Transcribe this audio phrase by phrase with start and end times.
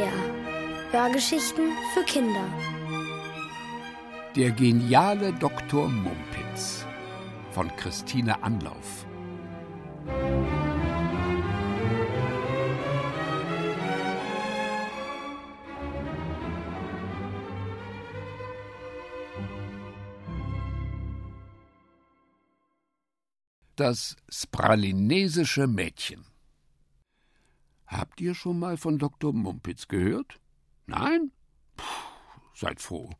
[0.00, 0.92] SWR.
[0.92, 2.44] Hörgeschichten für Kinder.
[4.34, 5.88] Der geniale Dr.
[5.88, 6.86] Mumpitz
[7.52, 9.06] von Christine Anlauf.
[23.76, 26.29] Das spralinesische Mädchen.
[27.90, 29.32] Habt ihr schon mal von Dr.
[29.32, 30.38] Mumpitz gehört?
[30.86, 31.32] Nein?
[31.76, 31.84] Puh,
[32.54, 33.10] seid froh.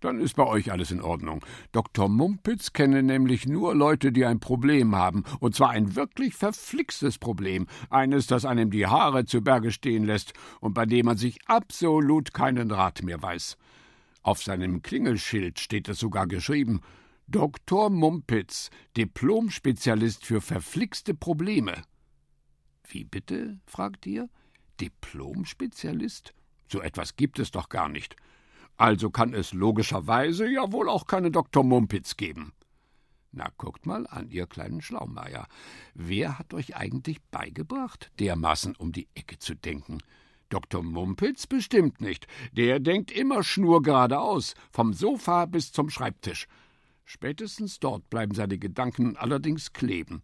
[0.00, 1.44] Dann ist bei euch alles in Ordnung.
[1.72, 2.08] Dr.
[2.08, 7.66] Mumpitz kenne nämlich nur Leute, die ein Problem haben, und zwar ein wirklich verflixtes Problem,
[7.90, 12.32] eines, das einem die Haare zu Berge stehen lässt und bei dem man sich absolut
[12.32, 13.56] keinen Rat mehr weiß.
[14.22, 16.80] Auf seinem Klingelschild steht es sogar geschrieben
[17.26, 17.90] Dr.
[17.90, 21.82] Mumpitz, Diplomspezialist für verflixte Probleme.
[22.88, 23.58] Wie bitte?
[23.66, 24.28] fragt ihr.
[24.80, 26.34] Diplomspezialist?
[26.70, 28.16] So etwas gibt es doch gar nicht.
[28.76, 31.62] Also kann es logischerweise ja wohl auch keine Dr.
[31.62, 32.52] Mumpitz geben.
[33.30, 35.46] Na, guckt mal an, ihr kleinen Schlaumeier.
[35.94, 39.98] Wer hat euch eigentlich beigebracht, dermaßen um die Ecke zu denken?
[40.50, 40.82] Dr.
[40.82, 42.26] Mumpitz bestimmt nicht.
[42.52, 46.46] Der denkt immer schnurgeradeaus, vom Sofa bis zum Schreibtisch.
[47.06, 50.22] Spätestens dort bleiben seine Gedanken allerdings kleben.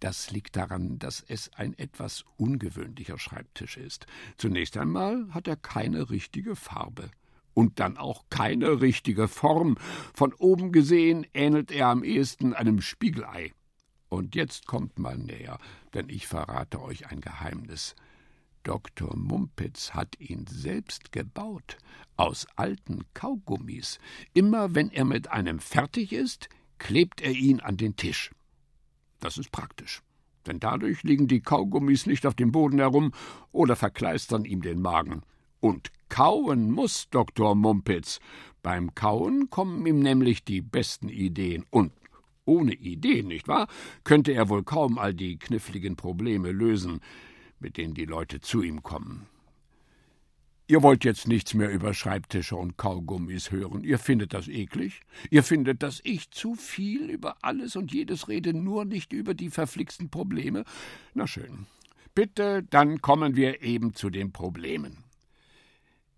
[0.00, 4.06] Das liegt daran, dass es ein etwas ungewöhnlicher Schreibtisch ist.
[4.36, 7.10] Zunächst einmal hat er keine richtige Farbe.
[7.54, 9.78] Und dann auch keine richtige Form.
[10.12, 13.52] Von oben gesehen ähnelt er am ehesten einem Spiegelei.
[14.10, 15.58] Und jetzt kommt mal näher,
[15.94, 17.94] denn ich verrate euch ein Geheimnis.
[18.62, 19.16] Dr.
[19.16, 21.78] Mumpitz hat ihn selbst gebaut,
[22.16, 23.98] aus alten Kaugummis.
[24.34, 28.32] Immer wenn er mit einem fertig ist, klebt er ihn an den Tisch.
[29.20, 30.02] Das ist praktisch,
[30.46, 33.12] denn dadurch liegen die Kaugummis nicht auf dem Boden herum
[33.52, 35.22] oder verkleistern ihm den Magen.
[35.60, 37.54] Und kauen muss Dr.
[37.54, 38.20] Mumpitz.
[38.62, 41.64] Beim Kauen kommen ihm nämlich die besten Ideen.
[41.70, 41.92] Und
[42.44, 43.66] ohne Ideen, nicht wahr,
[44.04, 47.00] könnte er wohl kaum all die kniffligen Probleme lösen,
[47.58, 49.26] mit denen die Leute zu ihm kommen.
[50.68, 53.84] Ihr wollt jetzt nichts mehr über Schreibtische und Kaugummis hören.
[53.84, 55.02] Ihr findet das eklig.
[55.30, 59.50] Ihr findet, dass ich zu viel über alles und jedes rede, nur nicht über die
[59.50, 60.64] verflixten Probleme.
[61.14, 61.66] Na schön.
[62.16, 65.04] Bitte, dann kommen wir eben zu den Problemen.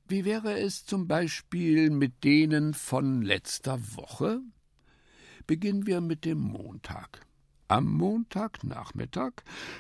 [0.07, 4.41] Wie wäre es zum Beispiel mit denen von letzter Woche?
[5.47, 7.28] Beginnen wir mit dem Montag.
[7.71, 9.33] Am Montagnachmittag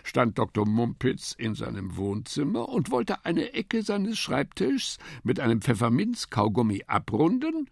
[0.04, 0.66] stand Dr.
[0.66, 7.70] Mumpitz in seinem Wohnzimmer und wollte eine Ecke seines Schreibtischs mit einem Pfefferminzkaugummi abrunden,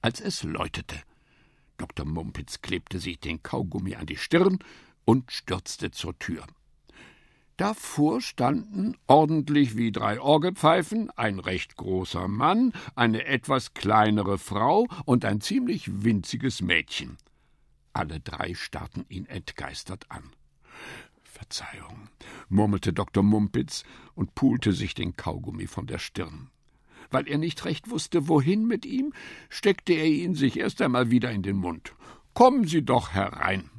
[0.00, 0.96] als es läutete.
[1.78, 2.04] Dr.
[2.04, 4.58] Mumpitz klebte sich den Kaugummi an die Stirn
[5.04, 6.44] und stürzte zur Tür.
[7.56, 15.24] Davor standen, ordentlich wie drei Orgelpfeifen, ein recht großer Mann, eine etwas kleinere Frau und
[15.24, 17.16] ein ziemlich winziges Mädchen.
[17.92, 20.24] Alle drei starrten ihn entgeistert an.
[21.22, 22.08] Verzeihung,
[22.48, 23.22] murmelte Dr.
[23.22, 26.50] Mumpitz und pulte sich den Kaugummi von der Stirn.
[27.10, 29.12] Weil er nicht recht wusste, wohin mit ihm,
[29.48, 31.94] steckte er ihn sich erst einmal wieder in den Mund.
[32.34, 33.70] Kommen Sie doch herein.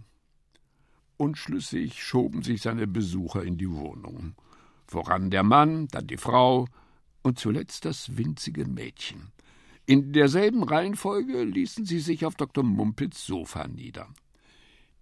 [1.18, 4.36] Unschlüssig schoben sich seine Besucher in die Wohnung.
[4.86, 6.68] Voran der Mann, dann die Frau
[7.24, 9.33] und zuletzt das winzige Mädchen.
[9.86, 12.64] In derselben Reihenfolge ließen sie sich auf Dr.
[12.64, 14.08] Mumpitz Sofa nieder.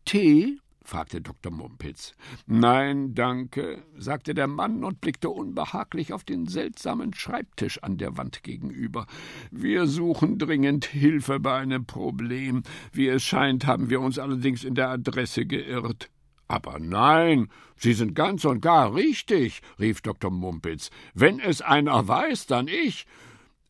[0.05, 0.57] Tee?
[0.83, 1.51] fragte Dr.
[1.51, 2.15] Mumpitz.
[2.47, 8.41] Nein, danke, sagte der Mann und blickte unbehaglich auf den seltsamen Schreibtisch an der Wand
[8.41, 9.05] gegenüber.
[9.51, 12.63] Wir suchen dringend Hilfe bei einem Problem.
[12.91, 16.09] Wie es scheint, haben wir uns allerdings in der Adresse geirrt.
[16.47, 20.31] Aber nein, Sie sind ganz und gar richtig, rief Dr.
[20.31, 20.89] Mumpitz.
[21.13, 23.05] Wenn es einer weiß, dann ich.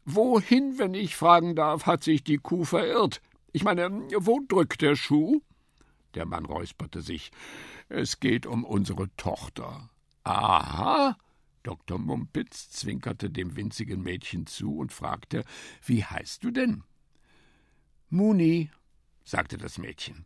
[0.06, 3.22] Wohin, wenn ich fragen darf, hat sich die Kuh verirrt?
[3.51, 5.42] Ich meine, wo drückt der Schuh?
[6.15, 7.31] Der Mann räusperte sich.
[7.89, 9.89] Es geht um unsere Tochter.
[10.24, 11.18] Aha.
[11.63, 12.00] Dr.
[12.00, 15.44] Mumpitz zwinkerte dem winzigen Mädchen zu und fragte,
[15.86, 16.83] wie heißt du denn?
[18.09, 18.69] Muni,
[19.24, 20.25] sagte das Mädchen.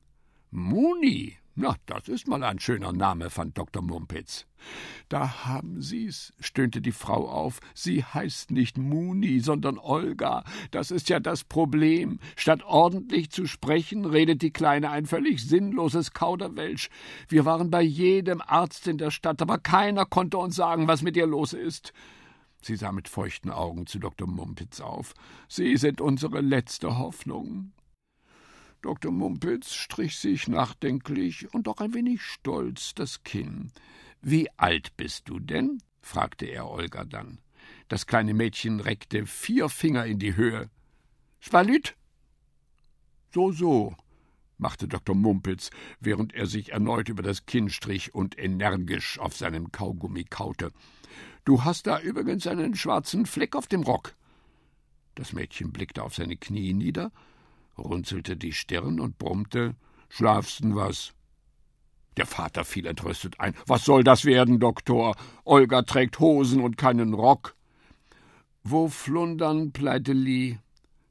[0.52, 3.82] Muni, na, das ist mal ein schöner Name, fand Dr.
[3.82, 4.46] Mumpitz.
[5.08, 7.62] Da haben Sie's, stöhnte die Frau auf.
[7.74, 10.44] Sie heißt nicht Muni, sondern Olga.
[10.72, 12.20] Das ist ja das Problem.
[12.36, 16.90] Statt ordentlich zu sprechen, redet die Kleine ein völlig sinnloses Kauderwelsch.
[17.30, 21.16] Wir waren bei jedem Arzt in der Stadt, aber keiner konnte uns sagen, was mit
[21.16, 21.94] ihr los ist.
[22.62, 24.28] Sie sah mit feuchten Augen zu Dr.
[24.28, 25.14] Mumpitz auf.
[25.48, 27.72] Sie sind unsere letzte Hoffnung.
[28.86, 29.12] Dr.
[29.12, 33.72] Mumpitz strich sich nachdenklich und auch ein wenig stolz das Kinn.
[34.22, 35.82] Wie alt bist du denn?
[36.02, 37.40] fragte er Olga dann.
[37.88, 40.70] Das kleine Mädchen reckte vier Finger in die Höhe.
[41.40, 41.96] Spalüt!
[43.34, 43.96] So, so,
[44.60, 45.16] machte Dr.
[45.16, 50.72] Mumpitz, während er sich erneut über das Kinn strich und energisch auf seinem Kaugummi kaute.
[51.44, 54.14] Du hast da übrigens einen schwarzen Fleck auf dem Rock.
[55.16, 57.12] Das Mädchen blickte auf seine Knie nieder,
[57.78, 59.76] runzelte die Stirn und brummte
[60.10, 61.14] Schlafsten was?
[62.18, 63.54] Der Vater fiel entrüstet ein.
[63.68, 65.16] Was soll das werden, Doktor?
[65.44, 67.56] Olga trägt Hosen und keinen Rock.
[68.64, 70.60] Wo flundern, Pleiteli?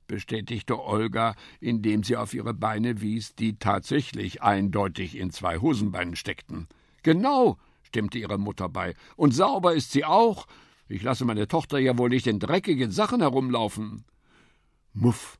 [0.06, 6.69] bestätigte Olga, indem sie auf ihre Beine wies, die tatsächlich eindeutig in zwei Hosenbeinen steckten.
[7.02, 8.94] Genau, stimmte ihre Mutter bei.
[9.17, 10.46] Und sauber ist sie auch.
[10.88, 14.05] Ich lasse meine Tochter ja wohl nicht in dreckigen Sachen herumlaufen.
[14.93, 15.38] Muff,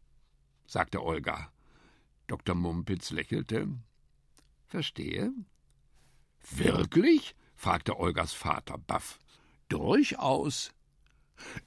[0.67, 1.51] sagte Olga.
[2.27, 2.55] Dr.
[2.55, 3.69] Mumpitz lächelte.
[4.67, 5.33] Verstehe.
[6.51, 7.35] Wirklich?
[7.57, 9.19] fragte Olgas Vater baff.
[9.69, 10.73] Durchaus.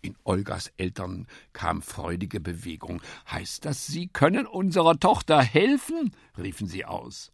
[0.02, 3.02] In Olgas Eltern kam freudige Bewegung.
[3.30, 6.12] Heißt das, Sie können unserer Tochter helfen?
[6.38, 7.32] riefen sie aus.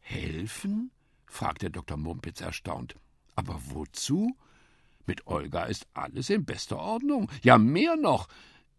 [0.00, 0.90] Helfen?
[1.26, 1.96] fragte Dr.
[1.96, 2.96] Mumpitz erstaunt.
[3.34, 4.36] Aber wozu?
[5.06, 7.30] Mit Olga ist alles in bester Ordnung.
[7.42, 8.28] Ja, mehr noch.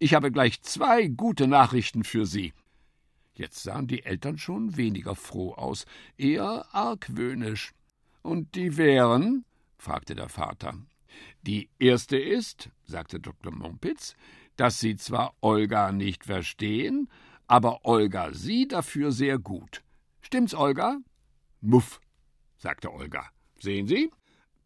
[0.02, 2.54] Ich habe gleich zwei gute Nachrichten für Sie.
[3.34, 5.86] Jetzt sahen die Eltern schon weniger froh aus,
[6.18, 7.74] eher argwöhnisch.
[8.22, 9.44] Und die wären?
[9.78, 10.78] fragte der Vater.
[11.42, 13.54] Die erste ist, sagte Dr.
[13.54, 14.16] Mumpitz,
[14.56, 17.10] dass Sie zwar Olga nicht verstehen,
[17.48, 19.84] aber Olga Sie dafür sehr gut.
[20.22, 21.00] Stimmt's, Olga?
[21.60, 22.00] Muff,
[22.58, 23.26] sagte Olga.
[23.58, 24.12] Sehen Sie?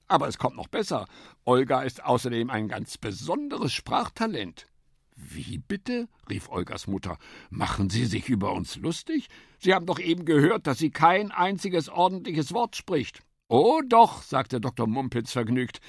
[0.07, 1.07] Aber es kommt noch besser.
[1.43, 4.67] Olga ist außerdem ein ganz besonderes Sprachtalent.
[5.15, 6.07] Wie bitte?
[6.29, 7.17] rief Olgas Mutter.
[7.49, 9.27] Machen Sie sich über uns lustig?
[9.59, 13.21] Sie haben doch eben gehört, dass sie kein einziges ordentliches Wort spricht.
[13.47, 14.87] Oh doch, sagte Dr.
[14.87, 15.79] Mumpitz vergnügt.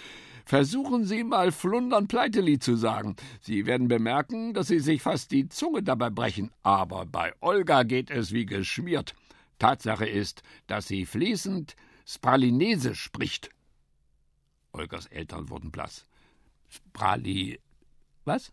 [0.44, 3.16] Versuchen Sie mal Flundern Pleiteli zu sagen.
[3.40, 6.50] Sie werden bemerken, dass Sie sich fast die Zunge dabei brechen.
[6.62, 9.14] Aber bei Olga geht es wie geschmiert.
[9.58, 13.48] Tatsache ist, dass sie fließend Spralinesisch spricht.
[14.72, 16.06] Olgas Eltern wurden blass.
[16.68, 17.60] Sprali.
[18.26, 18.52] Was?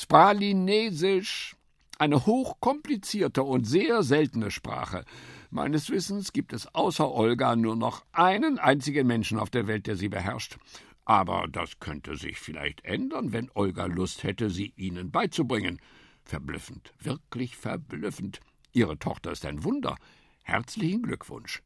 [0.00, 1.56] Spralinesisch.
[1.98, 5.04] Eine hochkomplizierte und sehr seltene Sprache.
[5.50, 9.96] Meines Wissens gibt es außer Olga nur noch einen einzigen Menschen auf der Welt, der
[9.96, 10.56] sie beherrscht.
[11.04, 15.82] Aber das könnte sich vielleicht ändern, wenn Olga Lust hätte, sie ihnen beizubringen.
[16.24, 18.40] Verblüffend, wirklich verblüffend.
[18.72, 19.96] Ihre Tochter ist ein Wunder.
[20.44, 21.62] Herzlichen Glückwunsch.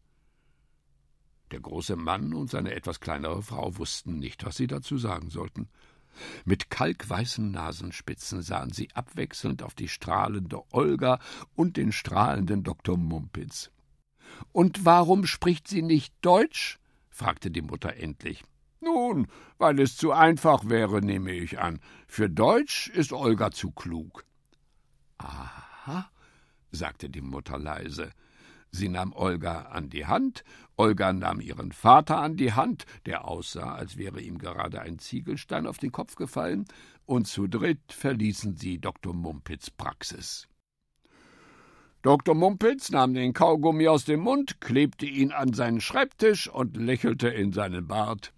[1.53, 5.69] Der große Mann und seine etwas kleinere Frau wussten nicht, was sie dazu sagen sollten.
[6.44, 11.19] Mit kalkweißen Nasenspitzen sahen sie abwechselnd auf die strahlende Olga
[11.55, 12.96] und den strahlenden Dr.
[12.96, 13.70] Mumpitz.
[14.52, 16.78] Und warum spricht sie nicht Deutsch?
[17.11, 18.43] fragte die Mutter endlich.
[18.81, 21.81] Nun, weil es zu einfach wäre, nehme ich an.
[22.06, 24.25] Für Deutsch ist Olga zu klug.
[25.19, 26.11] Aha,
[26.70, 28.11] sagte die Mutter leise.
[28.75, 30.43] Sie nahm Olga an die Hand,
[30.76, 35.69] Olga nahm ihren Vater an die Hand, der aussah, als wäre ihm gerade ein Ziegelstein
[35.69, 36.65] auf den Kopf gefallen,
[37.06, 39.15] und zu dritt verließen sie Dr.
[39.15, 40.49] Mumpitz Praxis.
[42.03, 42.35] Dr.
[42.35, 47.52] Mumpitz nahm den Kaugummi aus dem Mund, klebte ihn an seinen Schreibtisch und lächelte in
[47.52, 48.33] seinen Bart.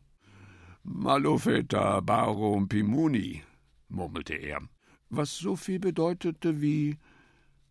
[0.83, 3.43] Malofeta barum pimuni,
[3.89, 4.61] murmelte er,
[5.09, 6.99] was so viel bedeutete wie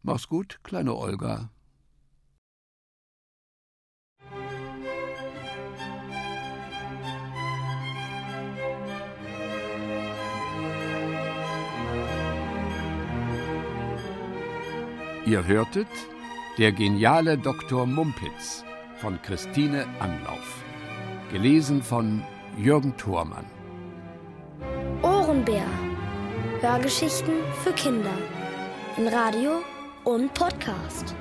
[0.02, 1.52] Mach's gut, kleine Olga.
[15.26, 15.88] Ihr hörtet
[16.60, 17.88] Der geniale Dr.
[17.88, 18.64] Mumpitz
[18.98, 20.64] von Christine Anlauf.
[21.32, 22.22] Gelesen von
[22.60, 23.46] Jürgen Thormann.
[25.02, 25.66] Ohrenbär.
[26.62, 28.16] Hörgeschichten für Kinder.
[28.98, 29.64] In Radio
[30.04, 31.16] und Podcast.